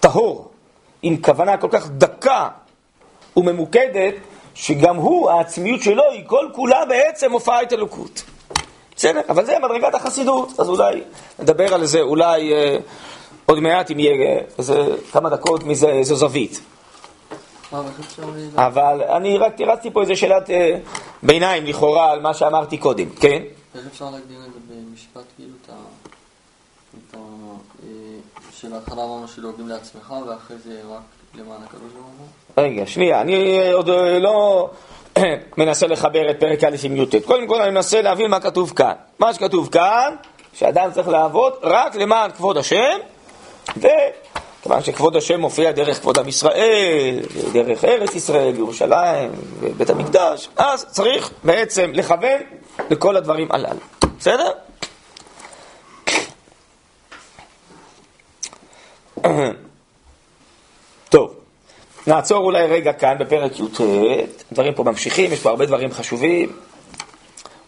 [0.00, 0.50] טהור,
[1.02, 2.48] עם כוונה כל כך דקה
[3.36, 4.14] וממוקדת,
[4.54, 8.22] שגם הוא, העצמיות שלו היא כל כולה בעצם הופעת אלוקות.
[8.96, 11.02] בסדר, אבל זה מדרגת החסידות, אז אולי
[11.38, 12.76] נדבר על זה, אולי אה,
[13.46, 16.60] עוד מעט אם יהיה אה, איזה כמה דקות מזה, איזו זווית.
[18.56, 20.78] אבל אני רק תירצתי פה איזה שאלת אה,
[21.22, 23.42] ביניים לכאורה על מה שאמרתי קודם, כן?
[23.74, 25.74] איך אפשר להגדיר את זה במשפט, כאילו, את ה...
[27.16, 27.88] אה,
[28.52, 31.00] שלהתחלה אמרנו שדואגים לעצמך, ואחרי זה רק
[31.34, 32.64] למען הקדוש ברוך הוא?
[32.64, 34.70] רגע, שנייה, אני עוד אה, לא
[35.58, 37.14] מנסה לחבר את פרק א' עם י"ט.
[37.24, 38.92] קודם כל אני מנסה להבין מה כתוב כאן.
[39.18, 40.14] מה שכתוב כאן,
[40.54, 42.98] שאדם צריך לעבוד רק למען כבוד השם,
[44.62, 47.20] וכיוון שכבוד השם מופיע דרך כבוד עם ישראל,
[47.52, 52.40] דרך ארץ ישראל, ירושלים, ובית המקדש, אז צריך בעצם לכוון
[52.90, 53.80] לכל הדברים הללו.
[54.18, 54.50] בסדר?
[61.08, 61.34] טוב,
[62.06, 63.80] נעצור אולי רגע כאן בפרק י"ט,
[64.52, 66.52] דברים פה ממשיכים, יש פה הרבה דברים חשובים,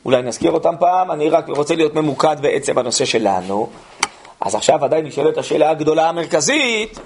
[0.05, 3.71] אולי נזכיר אותם פעם, אני רק רוצה להיות ממוקד בעצם בנושא שלנו.
[4.45, 6.99] אז עכשיו עדיין נשאלת השאלה הגדולה המרכזית,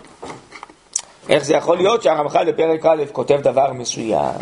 [1.28, 4.40] איך זה יכול להיות שהרמח"ל בפרק א' כותב דבר מסוים,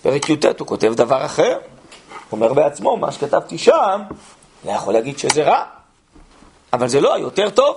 [0.00, 4.00] בפרק י"ט הוא כותב דבר אחר, הוא אומר בעצמו, מה שכתבתי שם,
[4.64, 5.64] אני יכול להגיד שזה רע,
[6.72, 7.76] אבל זה לא היותר טוב.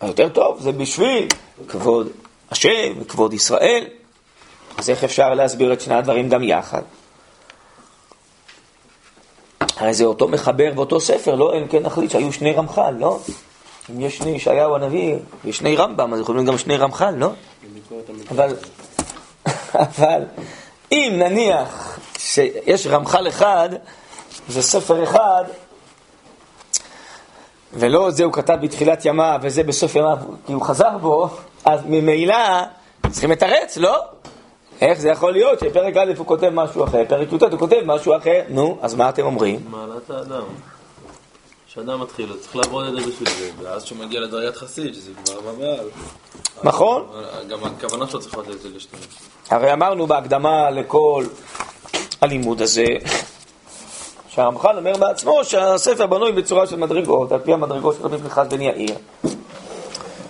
[0.00, 1.28] היותר טוב זה בשביל
[1.68, 2.08] כבוד
[2.50, 3.86] השם וכבוד ישראל.
[4.78, 6.82] אז איך אפשר להסביר את שני הדברים גם יחד?
[9.76, 11.58] הרי זה אותו מחבר באותו ספר, לא?
[11.58, 13.18] אם כן נחליט שהיו שני רמח"ל, לא?
[13.90, 17.30] אם יש שני ישעיהו הנביא ושני רמב"ם, אז יכולים גם שני רמח"ל, לא?
[18.30, 18.56] אבל,
[19.88, 20.22] אבל
[20.92, 23.68] אם נניח שיש רמח"ל אחד,
[24.48, 25.44] זה ספר אחד,
[27.72, 31.28] ולא זה הוא כתב בתחילת ימיו וזה בסוף ימיו כי הוא חזר בו,
[31.64, 32.34] אז ממילא
[33.10, 34.02] צריכים לתרץ, לא?
[34.80, 38.16] איך זה יכול להיות שפרק א' הוא כותב משהו אחר, פרק י"ט הוא כותב משהו
[38.16, 39.60] אחר, נו, אז מה אתם אומרים?
[39.70, 40.42] מעלת האדם.
[41.76, 45.10] כשאדם מתחיל, הוא צריך לעבוד את זה בשביל זה, ואז כשהוא מגיע לדרגת חסיד, שזה
[45.24, 45.88] כבר במעל.
[46.62, 47.06] נכון.
[47.48, 49.02] גם הכוונה שלו צריכה להיות לשתיים.
[49.50, 51.24] הרי אמרנו בהקדמה לכל
[52.20, 52.84] הלימוד הזה,
[54.28, 58.60] שהרמח"ל אומר בעצמו שהספר בנוי בצורה של מדרגות, על פי המדרגות של רבי פנחס בן
[58.60, 58.94] יאיר.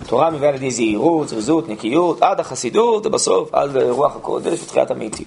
[0.06, 5.26] תורה מביאה לידי זהירות, זריזות, נקיות, עד החסידות, ובסוף עד רוח הקודש ותחיית המתים.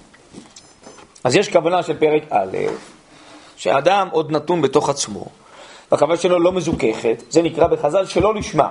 [1.23, 2.57] אז יש כוונה של פרק א',
[3.55, 5.25] שהאדם עוד נתון בתוך עצמו,
[5.91, 8.69] והכוונה שלו לא מזוככת, זה נקרא בחז"ל שלא לשמה.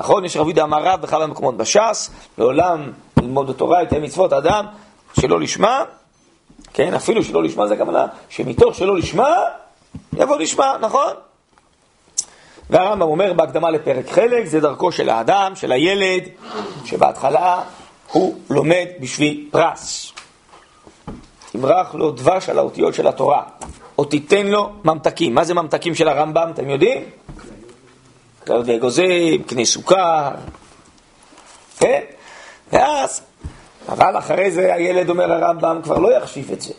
[0.00, 0.24] נכון?
[0.24, 4.66] יש רבי יהודה אמר רב בכמה מקומות בש"ס, לעולם ללמוד בתורה, יתן מצוות אדם
[5.20, 5.84] שלא לשמה,
[6.74, 9.34] כן, אפילו שלא לשמה זה הכוונה, שמתוך שלא לשמה,
[10.12, 11.12] יבוא לשמה, נכון?
[12.70, 16.22] והרמב"ם אומר בהקדמה לפרק חלק, זה דרכו של האדם, של הילד,
[16.84, 17.62] שבהתחלה
[18.12, 20.12] הוא לומד בשביל פרס.
[21.52, 23.42] תמרח לו דבש על האותיות של התורה,
[23.98, 25.34] או תיתן לו ממתקים.
[25.34, 27.04] מה זה ממתקים של הרמב"ם, אתם יודעים?
[28.46, 30.30] כלב ואגוזים, קנה סוכר,
[31.78, 32.00] כן?
[32.72, 33.22] ואז,
[33.88, 36.72] אבל אחרי זה הילד אומר הרמב"ם כבר לא יחשיב את זה.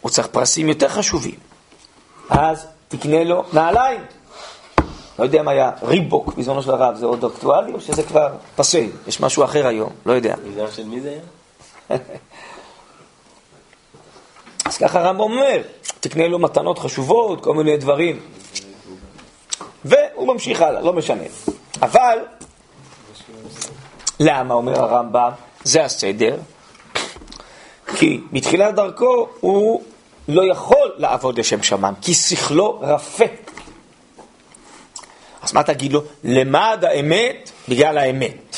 [0.00, 1.34] הוא צריך פרסים יותר חשובים.
[2.30, 4.00] אז תקנה לו נעליים.
[5.18, 8.86] לא יודע מה היה ריבוק בזמנו של הרב, זה עוד אקטואלי או שזה כבר פסה?
[9.06, 10.34] יש משהו אחר היום, לא יודע.
[10.70, 11.18] של מי זה
[11.90, 11.98] היה?
[14.80, 15.62] ככה הרמב"ם אומר,
[16.00, 18.20] תקנה לו מתנות חשובות, כל מיני דברים.
[19.84, 21.24] והוא ממשיך הלאה, לא משנה.
[21.82, 22.18] אבל,
[24.20, 25.30] למה, אומר הרמב"ם,
[25.64, 26.36] זה הסדר?
[27.96, 29.82] כי בתחילת דרכו הוא
[30.28, 33.24] לא יכול לעבוד לשם שמיים, כי שכלו רפה.
[35.42, 36.02] אז מה תגיד לו?
[36.24, 38.56] למד האמת בגלל האמת.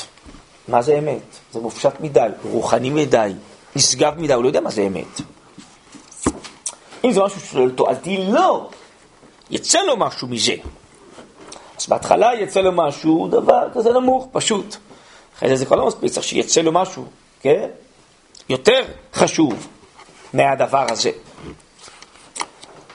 [0.69, 1.37] מה זה אמת?
[1.53, 3.33] זה מופשט מדי, רוחני מדי,
[3.77, 5.21] נשגב מדי, הוא לא יודע מה זה אמת.
[7.05, 8.69] אם זה משהו שואל תועלתי, לא.
[9.51, 10.55] יצא לו משהו מזה.
[11.81, 14.77] אז בהתחלה יצא לו משהו, דבר כזה נמוך, פשוט.
[15.37, 17.05] אחרי זה זה כבר לא מספיק, צריך שיצא לו משהו,
[17.41, 17.69] כן?
[18.49, 18.83] יותר
[19.15, 19.67] חשוב
[20.33, 21.11] מהדבר הזה.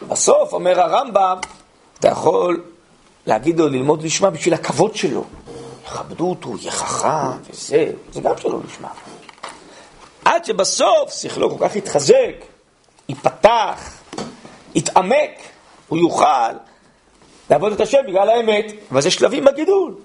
[0.07, 1.37] בסוף, אומר הרמב"ם,
[1.99, 2.63] אתה יכול
[3.25, 5.23] להגיד לו ללמוד לשמה בשביל הכבוד שלו.
[5.85, 8.89] יכבדו אותו, יהיה חכם וזה, זה גם שלא לשמה.
[10.25, 12.35] עד שבסוף שכלו כל כך יתחזק,
[13.09, 13.94] ייפתח,
[14.75, 15.31] יתעמק,
[15.87, 16.51] הוא יוכל
[17.49, 18.71] לעבוד את השם בגלל האמת.
[18.91, 19.95] אבל זה שלבים בגידול,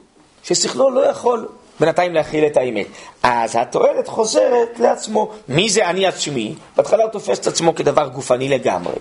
[0.42, 1.48] ששכלו לא יכול
[1.80, 2.87] בינתיים להכיל את האמת.
[3.22, 5.30] אז התועלת חוזרת לעצמו.
[5.48, 6.54] מי זה אני עצמי?
[6.76, 8.94] בהתחלה הוא תופס את עצמו כדבר גופני לגמרי.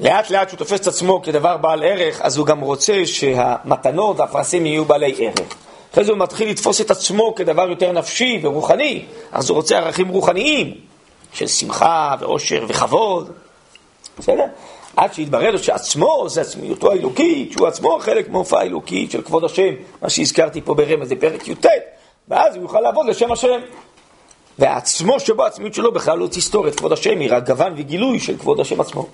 [0.00, 4.66] לאט לאט שהוא תופס את עצמו כדבר בעל ערך, אז הוא גם רוצה שהמתנות והפרסים
[4.66, 5.54] יהיו בעלי ערך.
[5.92, 10.08] אחרי זה הוא מתחיל לתפוס את עצמו כדבר יותר נפשי ורוחני, אז הוא רוצה ערכים
[10.08, 10.74] רוחניים
[11.32, 13.32] של שמחה ואושר וכבוד.
[14.18, 14.44] בסדר?
[14.96, 20.10] עד שיתברר שעצמו זה עצמיותו האלוקית, שהוא עצמו חלק מהופעה האלוקית של כבוד השם, מה
[20.10, 21.66] שהזכרתי פה ברמז, זה פרק י"ט,
[22.28, 23.60] ואז הוא יוכל לעבוד לשם השם.
[24.58, 28.38] והעצמו שבו, העצמיות שלו בכלל לא תסתור את כבוד השם, היא רק גוון וגילוי של
[28.38, 29.06] כבוד השם עצמו.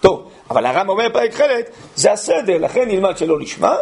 [0.00, 3.74] טוב, אבל הרמב"ם אומר פרק חלק, זה הסדר, לכן נלמד שלא לשמה,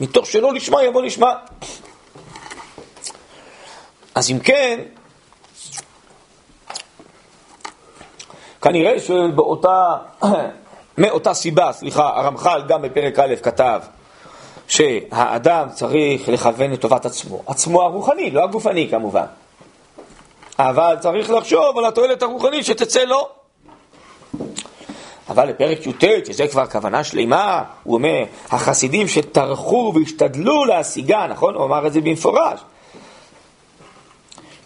[0.00, 1.34] מתוך שלא לשמה יבוא לשמה.
[4.14, 4.80] אז אם כן,
[8.62, 9.96] כנראה שבאותה,
[10.98, 13.80] מאותה סיבה, סליחה, הרמח"ל גם בפרק א' כתב
[14.68, 19.24] שהאדם צריך לכוון לטובת עצמו, עצמו הרוחני, לא הגופני כמובן,
[20.58, 23.28] אבל צריך לחשוב על התועלת הרוחנית שתצא לו.
[25.28, 31.54] אבל לפרק י"ט, שזה כבר כוונה שלמה, הוא אומר, החסידים שטרחו והשתדלו להשיגה, נכון?
[31.54, 32.60] הוא אמר את זה במפורש.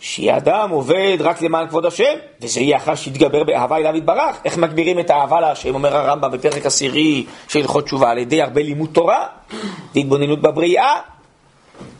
[0.04, 4.36] שאדם עובד רק למען כבוד השם, וזה יהיה אחר שיתגבר באהבה אליו יתברך.
[4.44, 8.62] איך מגבירים את האהבה להשם, אומר הרמב"ם בפרק עשירי של הלכות תשובה, על ידי הרבה
[8.62, 9.26] לימוד תורה
[9.94, 10.94] והתבוננות בבריאה,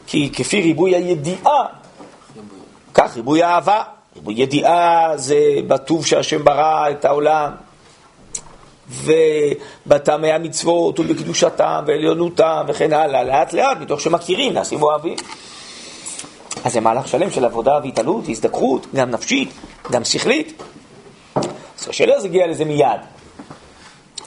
[0.07, 1.65] כי כפי ריבוי הידיעה,
[2.95, 3.83] כך ריבוי האהבה.
[4.17, 5.37] ריבוי ידיעה זה
[5.67, 7.51] בטוב שהשם ברא את העולם,
[8.91, 15.17] ובטעמי המצוות ובקדושתם ועליונותם וכן הלאה, לאט לאט, מתוך שמכירים, נעשים אוהבים.
[16.64, 19.48] אז זה מהלך שלם של עבודה והתעלות, הזדקרות, גם נפשית,
[19.90, 20.62] גם שכלית.
[21.79, 23.01] אז קשה להגיע לזה מיד.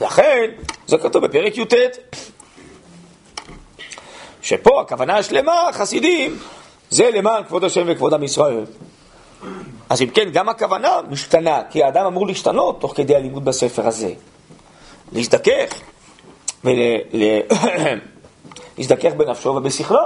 [0.00, 0.50] לכן,
[0.86, 1.74] זה כתוב בפרק י"ט,
[4.42, 6.38] שפה הכוונה השלמה, חסידים,
[6.90, 8.64] זה למען כבוד השם וכבוד עם ישראל.
[9.88, 14.12] אז אם כן, גם הכוונה משתנה, כי האדם אמור להשתנות תוך כדי הלימוד בספר הזה.
[15.12, 15.80] להזדכך,
[16.64, 17.52] ולהזדכך
[19.16, 19.98] בנפשו ובשכלו.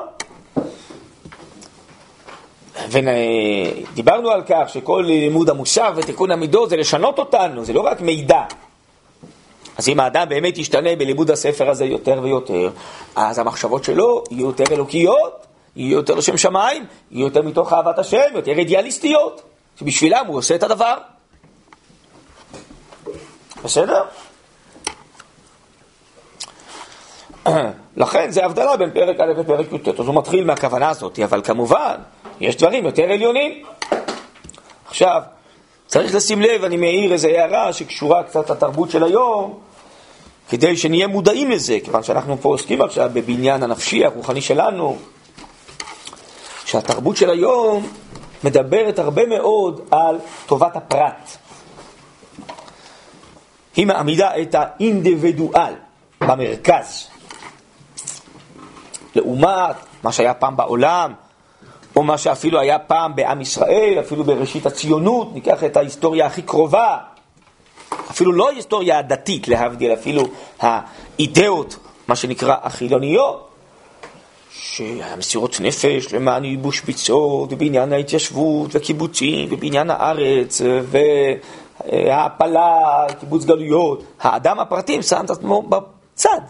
[2.88, 8.42] ודיברנו על כך שכל לימוד המוסר ותיקון המידות זה לשנות אותנו, זה לא רק מידע.
[9.78, 12.70] אז אם האדם באמת ישתנה בלימוד הספר הזה יותר ויותר,
[13.16, 18.26] אז המחשבות שלו יהיו יותר אלוקיות, יהיו יותר לשם שמיים, יהיו יותר מתוך אהבת השם,
[18.34, 19.42] יותר אידיאליסטיות,
[19.78, 20.94] שבשבילם הוא עושה את הדבר.
[23.64, 24.02] בסדר?
[27.96, 31.94] לכן זה הבדלה בין פרק א' לפרק י"ט, אז הוא מתחיל מהכוונה הזאת, אבל כמובן,
[32.40, 33.64] יש דברים יותר עליונים.
[34.88, 35.22] עכשיו,
[35.86, 39.58] צריך לשים לב, אני מעיר איזו הערה שקשורה קצת לתרבות של היום,
[40.48, 44.98] כדי שנהיה מודעים לזה, כיוון שאנחנו פה עוסקים עכשיו בבניין הנפשי, הרוחני שלנו,
[46.64, 47.86] שהתרבות של היום
[48.44, 51.36] מדברת הרבה מאוד על טובת הפרט.
[53.76, 55.74] היא מעמידה את האינדיבידואל
[56.20, 57.08] במרכז.
[59.14, 61.12] לעומת מה שהיה פעם בעולם,
[61.96, 66.96] או מה שאפילו היה פעם בעם ישראל, אפילו בראשית הציונות, ניקח את ההיסטוריה הכי קרובה,
[68.10, 70.22] אפילו לא ההיסטוריה הדתית, להבדיל, אפילו
[70.60, 71.76] האידאות,
[72.08, 73.48] מה שנקרא החילוניות,
[74.52, 80.60] שהיה מסירות נפש למען ייבוש ביצות, ובעניין ההתיישבות, וקיבוצים, ובעניין הארץ,
[81.84, 84.02] וההעפלה, קיבוץ גלויות.
[84.20, 86.40] האדם הפרטי שם את עצמו בצד.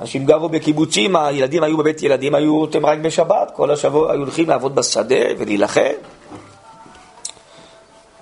[0.00, 4.48] אנשים גרו בקיבוצים, הילדים היו בבית ילדים, היו אותם רק בשבת, כל השבוע היו הולכים
[4.48, 5.80] לעבוד בשדה ולהילחם.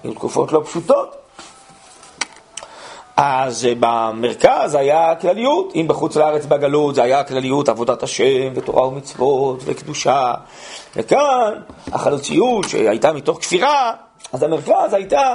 [0.05, 1.17] היו תקופות לא פשוטות.
[3.17, 8.89] אז אה, במרכז היה כלליות, אם בחוץ לארץ בגלות זה היה כלליות עבודת השם ותורה
[8.89, 10.35] ומצוות וקדושה,
[10.97, 11.53] וכאן
[11.93, 13.93] החלוציות שהייתה מתוך כפירה,
[14.33, 15.35] אז המרכז הייתה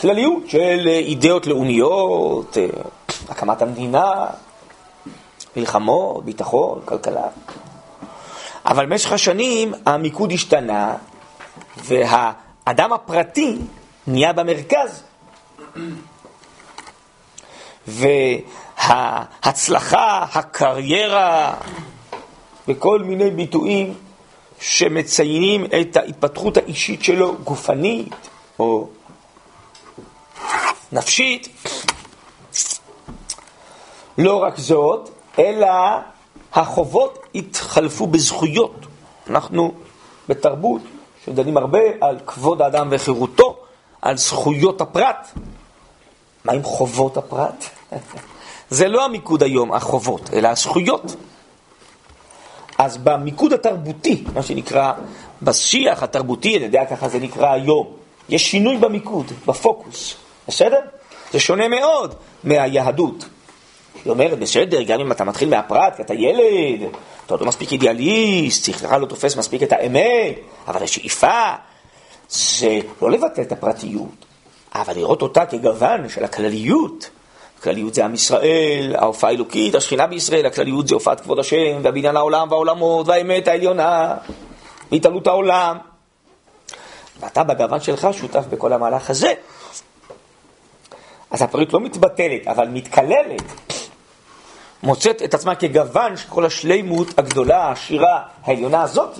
[0.00, 2.66] כלליות של אידאות לאומיות, אה,
[3.28, 4.26] הקמת המדינה,
[5.56, 7.28] מלחמות, ביטחון, כלכלה.
[8.66, 10.94] אבל במשך השנים המיקוד השתנה
[11.76, 13.58] והאדם הפרטי
[14.06, 15.02] נהיה במרכז.
[18.78, 21.54] וההצלחה, הקריירה
[22.68, 23.94] וכל מיני ביטויים
[24.60, 28.14] שמציינים את ההתפתחות האישית שלו, גופנית
[28.58, 28.88] או
[30.92, 31.48] נפשית.
[34.18, 35.68] לא רק זאת, אלא
[36.52, 38.86] החובות התחלפו בזכויות.
[39.30, 39.72] אנחנו
[40.28, 40.82] בתרבות
[41.24, 43.56] שדנים הרבה על כבוד האדם וחירותו,
[44.02, 45.28] על זכויות הפרט.
[46.44, 47.64] מה עם חובות הפרט?
[48.70, 51.16] זה לא המיקוד היום, החובות, אלא הזכויות.
[52.78, 54.92] אז במיקוד התרבותי, מה שנקרא,
[55.42, 57.86] בשיח התרבותי, אני יודע ככה זה נקרא היום,
[58.28, 60.14] יש שינוי במיקוד, בפוקוס,
[60.48, 60.80] בסדר?
[61.32, 63.24] זה שונה מאוד מהיהדות.
[64.04, 66.88] היא אומרת, בסדר, גם אם אתה מתחיל מהפרט, כי אתה ילד,
[67.26, 70.34] אתה לא מספיק אידיאליסט, שכלך לא תופס מספיק את האמת,
[70.68, 71.52] אבל השאיפה
[72.28, 74.24] זה לא לבטל את הפרטיות,
[74.74, 77.10] אבל לראות אותה כגוון של הכלליות.
[77.58, 82.48] הכלליות זה עם ישראל, ההופעה האלוקית, השכינה בישראל, הכלליות זה הופעת כבוד השם, והבניין העולם
[82.50, 84.14] והעולמות, והאמת העליונה,
[84.92, 85.76] והתעלות העולם.
[87.20, 89.32] ואתה בגוון שלך שותף בכל המהלך הזה.
[91.30, 93.73] אז הפרט לא מתבטלת, אבל מתקללת.
[94.84, 99.18] מוצאת את עצמה כגוון של כל השלימות הגדולה, העשירה, העליונה הזאת.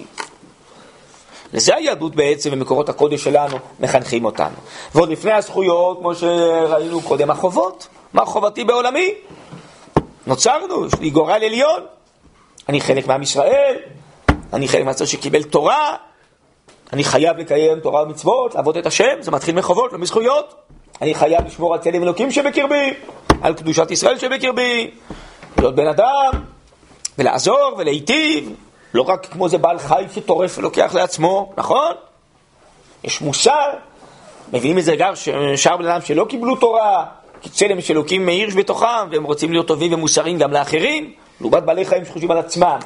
[1.52, 4.56] לזה היהדות בעצם ומקורות הקודש שלנו מחנכים אותנו.
[4.94, 7.88] ועוד לפני הזכויות, כמו שראינו קודם, החובות.
[8.12, 9.14] מה חובתי בעולמי?
[10.26, 11.80] נוצרנו, יש לי גורל עליון.
[12.68, 13.76] אני חלק מעם ישראל,
[14.52, 15.96] אני חלק מהצד שקיבל תורה,
[16.92, 20.54] אני חייב לקיים תורה ומצוות, לעבוד את השם, זה מתחיל מחובות, לא מזכויות.
[21.02, 22.94] אני חייב לשמור על צלם אלוקים שבקרבי,
[23.42, 24.90] על קדושת ישראל שבקרבי,
[25.58, 26.30] להיות בן אדם,
[27.18, 28.52] ולעזור ולהיטיב,
[28.94, 31.92] לא רק כמו זה בעל חי שטורף ולוקח לעצמו, נכון?
[33.04, 33.70] יש מוסר,
[34.52, 35.12] מבינים את זה גם
[35.56, 37.04] שאר בן אדם שלא קיבלו תורה,
[37.40, 41.84] כי צלם של אלוקים מאיר בתוכם, והם רוצים להיות טובים ומוסריים גם לאחרים, לעומת בעלי
[41.84, 42.78] חיים שחושבים על עצמם.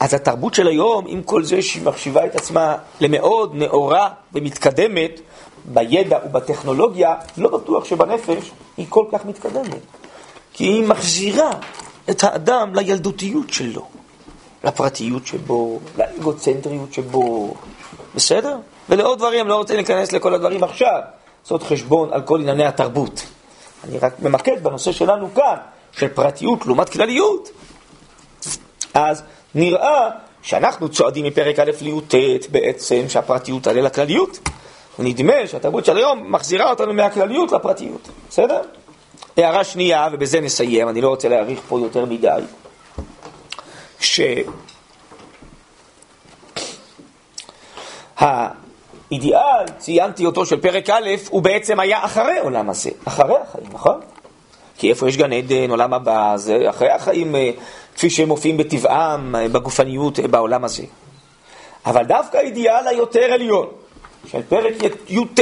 [0.00, 5.20] אז התרבות של היום, עם כל זה שהיא מחשיבה את עצמה למאוד נאורה ומתקדמת
[5.64, 9.80] בידע ובטכנולוגיה, לא בטוח שבנפש היא כל כך מתקדמת.
[10.56, 11.50] כי היא מחזירה
[12.10, 13.86] את האדם לילדותיות שלו,
[14.64, 17.54] לפרטיות שבו, לאגוצנטריות שבו,
[18.14, 18.56] בסדר?
[18.88, 21.00] ולעוד דברים, לא רוצה להיכנס לכל הדברים עכשיו,
[21.42, 23.26] לעשות חשבון על כל ענייני התרבות.
[23.84, 25.56] אני רק ממקד בנושא שלנו כאן,
[25.92, 27.48] של פרטיות לעומת כלליות.
[28.94, 29.22] אז
[29.54, 30.08] נראה
[30.42, 32.14] שאנחנו צועדים מפרק א' לי"ט
[32.50, 34.38] בעצם, שהפרטיות תעלה לכלליות.
[34.98, 38.60] ונדמה שהתרבות של היום מחזירה אותנו מהכלליות לפרטיות, בסדר?
[39.36, 42.40] הערה שנייה, ובזה נסיים, אני לא רוצה להאריך פה יותר מדי,
[48.18, 54.00] שהאידיאל, ציינתי אותו, של פרק א', הוא בעצם היה אחרי עולם הזה, אחרי החיים, נכון?
[54.78, 57.50] כי איפה יש גן עדן, עולם הבא, זה אחרי החיים אה,
[57.94, 60.82] כפי שהם מופיעים בטבעם, אה, בגופניות, אה, בעולם הזה.
[61.86, 63.66] אבל דווקא האידיאל היותר עליון,
[64.26, 64.74] של פרק
[65.08, 65.40] י"ט,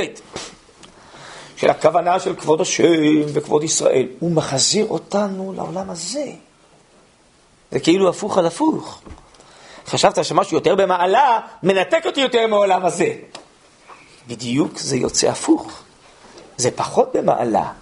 [1.64, 6.26] של הכוונה של כבוד השם וכבוד ישראל, הוא מחזיר אותנו לעולם הזה.
[7.70, 9.00] זה כאילו הפוך על הפוך.
[9.86, 13.12] חשבת שמשהו יותר במעלה מנתק אותי יותר מהעולם הזה.
[14.28, 15.82] בדיוק זה יוצא הפוך.
[16.56, 17.72] זה פחות במעלה.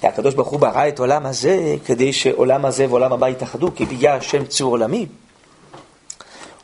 [0.00, 3.84] כי הקדוש ברוך הוא ברא את עולם הזה כדי שעולם הזה ועולם הבא יתאחדו, כי
[3.84, 5.06] ביה השם צור עולמי.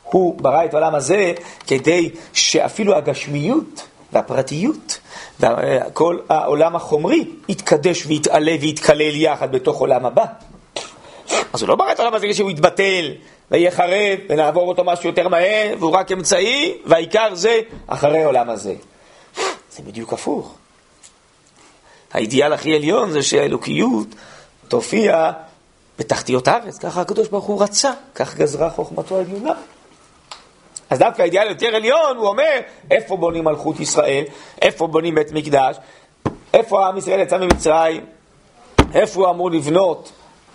[0.03, 1.33] הוא ברא את העולם הזה
[1.67, 4.99] כדי שאפילו הגשמיות והפרטיות
[5.39, 10.25] וכל העולם החומרי יתקדש ויתעלה ויתקלל יחד בתוך עולם הבא.
[11.53, 13.11] אז הוא לא ברא את העולם הזה שהוא יתבטל
[13.51, 18.73] ויהיה חרב ונעבור אותו משהו יותר מהר והוא רק אמצעי והעיקר זה אחרי העולם הזה.
[19.71, 20.55] זה בדיוק הפוך.
[22.13, 24.07] האידיאל הכי עליון זה שהאלוקיות
[24.67, 25.31] תופיע
[25.99, 29.53] בתחתיות הארץ, ככה הקדוש ברוך הוא רצה, כך גזרה חוכמתו העליונה.
[30.89, 32.59] אז דווקא האידיאל יותר עליון, הוא אומר,
[32.91, 34.23] איפה בונים מלכות ישראל,
[34.61, 35.77] איפה בונים בית מקדש,
[36.53, 38.05] איפה עם ישראל יצא ממצרים,
[38.93, 40.11] איפה הוא אמור לבנות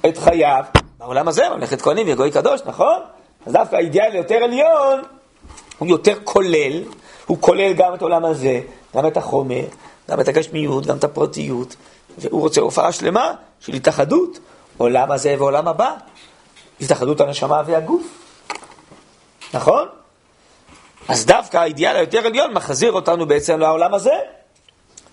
[0.09, 0.65] את חייו,
[0.99, 3.01] בעולם הזה, ממלכת כהנים וגוי קדוש, נכון?
[3.47, 5.01] אז דווקא האידיאל יותר עליון,
[5.79, 6.83] הוא יותר כולל,
[7.27, 8.61] הוא כולל גם את העולם הזה,
[8.97, 9.65] גם את החומר,
[10.11, 11.77] גם את הגשמיות, גם את הפרטיות,
[12.19, 14.39] והוא רוצה הופעה שלמה של התאחדות,
[14.77, 15.95] עולם הזה ועולם הבא,
[16.81, 18.03] התאחדות הנשמה והגוף,
[19.55, 19.89] נכון?
[21.09, 24.15] אז דווקא האידיאל היותר עליון מחזיר אותנו בעצם לעולם הזה.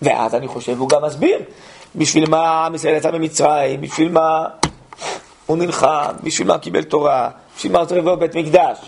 [0.02, 1.38] ואז אני חושב, הוא גם מסביר
[1.94, 4.44] בשביל מה עם ישראל יצא ממצרים, בשביל מה
[5.46, 8.78] הוא נלחם, בשביל מה קיבל תורה, בשביל מה צריך לבוא בבית מקדש.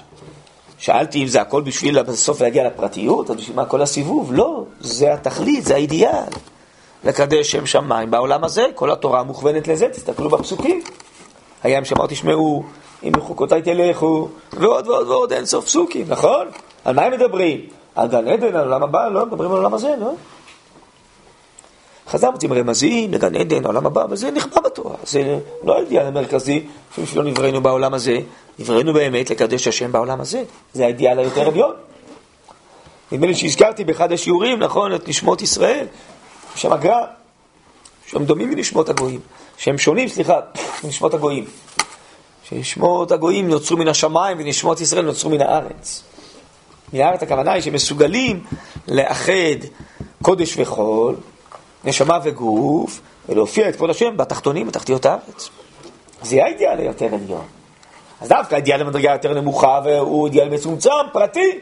[0.79, 4.33] שאלתי אם זה הכל בשביל בסוף להגיע לפרטיות, או בשביל מה כל הסיבוב?
[4.33, 6.31] לא, זה התכלית, זה האידיאל.
[7.05, 10.83] לקדש שם שמיים בעולם הזה, כל התורה מוכוונת לזה, תסתכלו בפסוקים.
[11.63, 12.65] הים שמר תשמעו,
[13.03, 16.47] אם בחוקותיי תלכו, ועוד ועוד ועוד אין סוף פסוקים, נכון?
[16.89, 17.61] על מה הם מדברים?
[17.95, 19.09] על גן עדן, על עולם הבא?
[19.09, 20.13] לא, מדברים על עולם הזה, לא?
[22.09, 24.97] חז"ל מוצאים רמזים לגן עדן, העולם הבא, וזה נכבה בתורה.
[25.05, 28.19] זה לא האידיאל המרכזי, אפילו שלא נבראנו בעולם הזה,
[28.59, 30.43] נבראנו באמת לקדש השם בעולם הזה.
[30.73, 31.75] זה האידיאל היותר עליון.
[33.13, 35.87] נדמה לי שהזכרתי באחד השיעורים, נכון, את נשמות ישראל,
[36.55, 37.05] שם הגר"א,
[38.07, 39.21] שהם דומים מנשמות הגויים,
[39.57, 40.41] שהם שונים, סליחה,
[40.85, 41.45] מנשמות הגויים.
[42.49, 46.08] שנשמות הגויים נוצרו מן השמיים ונשמות ישראל נוצרו מן הארץ.
[46.93, 48.45] מן הארץ הכוונה היא שמסוגלים
[48.89, 49.59] לאחד
[50.23, 51.17] קודש וחול,
[51.85, 55.51] נשמה וגוף, ולהופיע את כבוד השם בתחתונים, בתחתיות הארץ.
[56.23, 57.45] זה האידיאל היותר עליון.
[58.21, 61.59] אז דווקא האידיאל למדרגה יותר נמוכה, והוא אידיאל מצומצם, פרטי.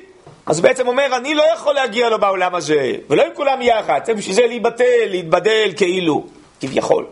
[0.47, 4.01] אז הוא בעצם אומר, אני לא יכול להגיע לו בעולם הזה, ולא עם כולם יחד,
[4.05, 6.25] צריך בשביל זה להיבטל, להתבדל כאילו,
[6.61, 7.07] כביכול.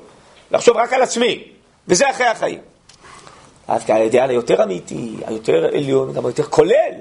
[0.51, 1.45] לחשוב רק על עצמי,
[1.89, 2.59] וזה אחרי החיים.
[3.69, 6.93] אז האידיאל היותר אמיתי, היותר עליון, גם היותר כולל,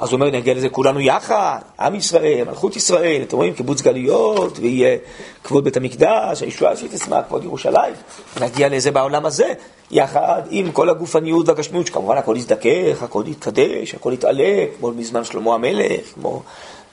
[0.00, 4.58] אז הוא אומר, נגיע לזה כולנו יחד, עם ישראל, מלכות ישראל, אתם רואים, קיבוץ גלויות,
[4.58, 4.96] ויהיה
[5.44, 7.94] כבוד בית המקדש, הישועה שתשמח, כבוד ירושלים.
[8.40, 9.52] נגיע לזה בעולם הזה,
[9.90, 15.54] יחד עם כל הגופניות והגשמיות, שכמובן הכל יזדכך, הכל יתקדש, הכל יתעלה, כמו בזמן שלמה
[15.54, 16.42] המלך, כמו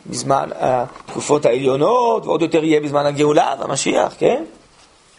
[0.05, 4.43] בזמן התקופות העליונות, ועוד יותר יהיה בזמן הגאולה והמשיח, כן?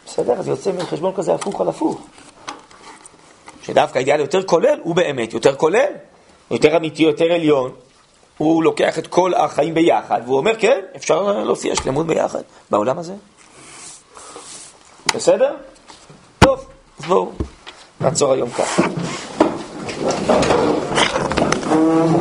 [0.06, 2.00] בסדר, אז יוצא מחשבון כזה הפוך על הפוך.
[3.62, 5.92] שדווקא האידיאל יותר כולל, הוא באמת יותר כולל.
[6.50, 7.70] יותר אמיתי, יותר עליון,
[8.38, 13.14] הוא לוקח את כל החיים ביחד, והוא אומר, כן, אפשר להופיע שלמות ביחד בעולם הזה.
[15.14, 15.54] בסדר?
[16.38, 16.66] טוב,
[16.98, 17.32] אז בואו
[18.00, 18.82] נעצור היום ככה.